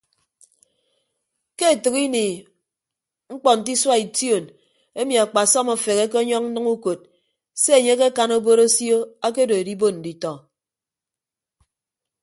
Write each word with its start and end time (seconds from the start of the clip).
Ke 1.57 1.65
etәk 1.73 1.95
ini 2.07 2.25
mkpọ 3.33 3.49
nte 3.57 3.69
isua 3.75 3.95
ition 4.05 4.43
emi 4.99 5.15
akpasọm 5.23 5.67
afeheke 5.75 6.15
ọnyọñ 6.21 6.43
nnʌñ 6.49 6.67
ukod 6.75 6.99
se 7.61 7.71
enye 7.77 7.93
akekan 7.95 8.31
obod 8.37 8.59
osio 8.65 8.97
akedo 9.27 9.53
edibon 9.61 9.95
nditọ. 9.99 10.33